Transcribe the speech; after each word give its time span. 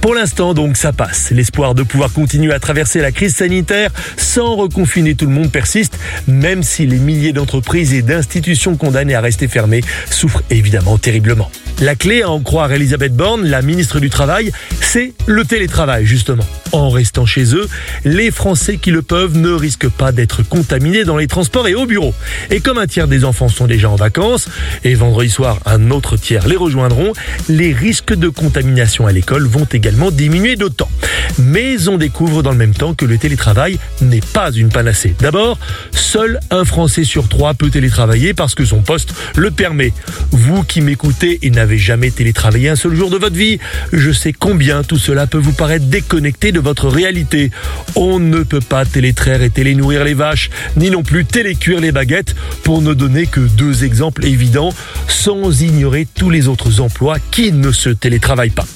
Pour 0.00 0.14
l'instant, 0.14 0.54
donc, 0.54 0.76
ça 0.76 0.92
passe. 0.92 1.30
L'espoir 1.32 1.74
de 1.74 1.82
pouvoir 1.82 2.12
continuer 2.12 2.52
à 2.52 2.60
traverser 2.60 3.00
la 3.00 3.10
crise 3.10 3.34
sanitaire 3.34 3.90
sans 4.16 4.54
reconfiner 4.54 5.16
tout 5.16 5.26
le 5.26 5.32
monde 5.32 5.50
persiste, 5.50 5.98
même 6.28 6.62
si 6.62 6.86
les 6.86 6.98
milliers 6.98 7.32
d'entreprises 7.32 7.92
et 7.92 8.02
d'institutions 8.02 8.76
condamnées 8.76 9.16
à 9.16 9.20
rester 9.20 9.48
fermées 9.48 9.82
souffrent 10.08 10.42
évidemment 10.50 10.98
terriblement. 10.98 11.50
La 11.80 11.94
clé, 11.94 12.22
à 12.22 12.30
en 12.30 12.40
croire 12.40 12.72
Elisabeth 12.72 13.14
Borne, 13.14 13.44
la 13.46 13.62
ministre 13.62 14.00
du 14.00 14.10
Travail, 14.10 14.52
c'est 14.80 15.12
le 15.26 15.44
télétravail, 15.44 16.06
justement. 16.06 16.44
En 16.72 16.90
restant 16.90 17.26
chez 17.26 17.54
eux, 17.54 17.68
les 18.04 18.30
Français 18.30 18.76
qui 18.76 18.90
le 18.90 19.02
peuvent 19.02 19.36
ne 19.36 19.50
risquent 19.50 19.88
pas 19.88 20.12
d'être 20.12 20.42
contaminés 20.42 21.04
dans 21.04 21.16
les 21.16 21.26
transports 21.26 21.68
et 21.68 21.74
au 21.74 21.86
bureau. 21.86 22.14
Et 22.50 22.60
comme 22.60 22.78
un 22.78 22.86
tiers 22.86 23.08
des 23.08 23.24
enfants 23.24 23.48
sont 23.48 23.66
déjà 23.66 23.90
en 23.90 23.96
vacances, 23.96 24.48
et 24.84 24.94
vendredi 24.94 25.30
soir 25.30 25.58
un 25.66 25.90
autre 25.90 26.16
tiers 26.16 26.46
les 26.46 26.56
rejoindront, 26.56 27.12
les 27.48 27.72
risques 27.72 28.14
de 28.14 28.28
contamination 28.28 29.06
à 29.06 29.12
l'école 29.12 29.46
vont 29.46 29.66
également 29.72 29.87
diminuer 30.10 30.56
d'autant. 30.56 30.90
Mais 31.38 31.88
on 31.88 31.98
découvre 31.98 32.42
dans 32.42 32.50
le 32.50 32.56
même 32.56 32.74
temps 32.74 32.94
que 32.94 33.04
le 33.04 33.18
télétravail 33.18 33.78
n'est 34.00 34.20
pas 34.20 34.50
une 34.50 34.70
panacée. 34.70 35.14
D'abord, 35.20 35.58
seul 35.92 36.40
un 36.50 36.64
Français 36.64 37.04
sur 37.04 37.28
trois 37.28 37.54
peut 37.54 37.70
télétravailler 37.70 38.34
parce 38.34 38.54
que 38.54 38.64
son 38.64 38.82
poste 38.82 39.14
le 39.36 39.50
permet. 39.50 39.92
Vous 40.30 40.62
qui 40.62 40.80
m'écoutez 40.80 41.38
et 41.42 41.50
n'avez 41.50 41.78
jamais 41.78 42.10
télétravaillé 42.10 42.70
un 42.70 42.76
seul 42.76 42.94
jour 42.94 43.10
de 43.10 43.18
votre 43.18 43.36
vie, 43.36 43.58
je 43.92 44.10
sais 44.10 44.32
combien 44.32 44.82
tout 44.82 44.98
cela 44.98 45.26
peut 45.26 45.38
vous 45.38 45.52
paraître 45.52 45.86
déconnecté 45.86 46.52
de 46.52 46.60
votre 46.60 46.88
réalité. 46.88 47.50
On 47.94 48.18
ne 48.18 48.42
peut 48.42 48.60
pas 48.60 48.84
télétraire 48.84 49.42
et 49.42 49.50
télénourrir 49.50 50.04
les 50.04 50.14
vaches, 50.14 50.50
ni 50.76 50.90
non 50.90 51.02
plus 51.02 51.24
télécuire 51.24 51.80
les 51.80 51.92
baguettes, 51.92 52.34
pour 52.62 52.82
ne 52.82 52.94
donner 52.94 53.26
que 53.26 53.40
deux 53.40 53.84
exemples 53.84 54.24
évidents, 54.24 54.72
sans 55.06 55.62
ignorer 55.62 56.06
tous 56.14 56.30
les 56.30 56.48
autres 56.48 56.80
emplois 56.80 57.18
qui 57.30 57.52
ne 57.52 57.70
se 57.70 57.90
télétravaillent 57.90 58.50
pas. 58.50 58.66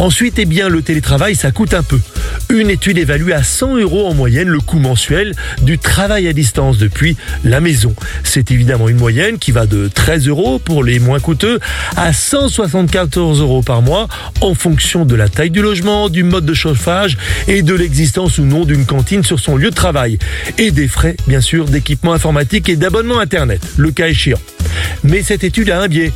Ensuite, 0.00 0.38
eh 0.38 0.46
bien, 0.46 0.70
le 0.70 0.80
télétravail, 0.80 1.36
ça 1.36 1.50
coûte 1.50 1.74
un 1.74 1.82
peu. 1.82 2.00
Une 2.48 2.70
étude 2.70 2.96
évalue 2.96 3.32
à 3.32 3.42
100 3.42 3.76
euros 3.76 4.06
en 4.06 4.14
moyenne 4.14 4.48
le 4.48 4.58
coût 4.60 4.78
mensuel 4.78 5.34
du 5.60 5.78
travail 5.78 6.26
à 6.26 6.32
distance 6.32 6.78
depuis 6.78 7.18
la 7.44 7.60
maison. 7.60 7.94
C'est 8.24 8.50
évidemment 8.50 8.88
une 8.88 8.96
moyenne 8.96 9.38
qui 9.38 9.52
va 9.52 9.66
de 9.66 9.88
13 9.88 10.26
euros 10.26 10.58
pour 10.58 10.84
les 10.84 11.00
moins 11.00 11.20
coûteux 11.20 11.60
à 11.98 12.14
174 12.14 13.40
euros 13.42 13.60
par 13.60 13.82
mois 13.82 14.08
en 14.40 14.54
fonction 14.54 15.04
de 15.04 15.14
la 15.14 15.28
taille 15.28 15.50
du 15.50 15.60
logement, 15.60 16.08
du 16.08 16.22
mode 16.22 16.46
de 16.46 16.54
chauffage 16.54 17.18
et 17.46 17.60
de 17.60 17.74
l'existence 17.74 18.38
ou 18.38 18.46
non 18.46 18.64
d'une 18.64 18.86
cantine 18.86 19.22
sur 19.22 19.38
son 19.38 19.56
lieu 19.56 19.68
de 19.68 19.74
travail. 19.74 20.18
Et 20.56 20.70
des 20.70 20.88
frais, 20.88 21.16
bien 21.26 21.42
sûr, 21.42 21.66
d'équipement 21.66 22.14
informatique 22.14 22.70
et 22.70 22.76
d'abonnement 22.76 23.20
Internet, 23.20 23.60
le 23.76 23.90
cas 23.90 24.08
échéant. 24.08 24.40
Mais 25.02 25.22
cette 25.22 25.44
étude 25.44 25.70
a 25.70 25.80
un 25.80 25.88
biais. 25.88 26.12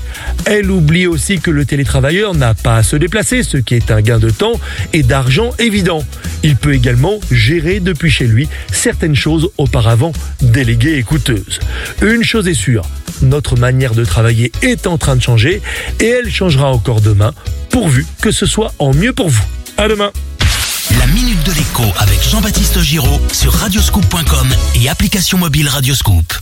Elle 0.46 0.70
oublie 0.70 1.06
aussi 1.06 1.40
que 1.40 1.50
le 1.50 1.64
télétravailleur 1.64 2.34
n'a 2.34 2.54
pas 2.54 2.76
à 2.76 2.82
se 2.82 2.96
déplacer, 2.96 3.42
ce 3.42 3.56
qui 3.56 3.74
est 3.74 3.90
un 3.90 4.00
gain 4.00 4.18
de 4.18 4.30
temps 4.30 4.60
et 4.92 5.02
d'argent 5.02 5.50
évident. 5.58 6.04
Il 6.42 6.56
peut 6.56 6.74
également 6.74 7.20
gérer 7.30 7.80
depuis 7.80 8.10
chez 8.10 8.26
lui 8.26 8.48
certaines 8.72 9.16
choses 9.16 9.50
auparavant 9.58 10.12
déléguées 10.42 10.98
et 10.98 11.02
coûteuses. 11.02 11.60
Une 12.02 12.22
chose 12.22 12.48
est 12.48 12.54
sûre, 12.54 12.84
notre 13.22 13.56
manière 13.56 13.94
de 13.94 14.04
travailler 14.04 14.52
est 14.62 14.86
en 14.86 14.98
train 14.98 15.16
de 15.16 15.22
changer 15.22 15.62
et 16.00 16.06
elle 16.06 16.30
changera 16.30 16.70
encore 16.70 17.00
demain, 17.00 17.32
pourvu 17.70 18.06
que 18.20 18.30
ce 18.30 18.46
soit 18.46 18.72
en 18.78 18.92
mieux 18.92 19.12
pour 19.12 19.28
vous. 19.28 19.44
À 19.76 19.88
demain. 19.88 20.12
La 20.98 21.06
minute 21.06 21.42
de 21.44 21.52
l'écho 21.52 21.84
avec 21.98 22.22
Jean-Baptiste 22.22 22.80
Giraud 22.80 23.20
sur 23.32 23.52
radioscoop.com 23.52 24.54
et 24.74 24.88
application 24.88 25.38
mobile 25.38 25.68
Radioscoop. 25.68 26.34